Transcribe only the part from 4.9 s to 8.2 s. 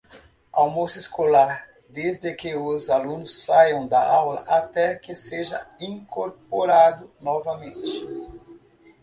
que seja incorporado novamente.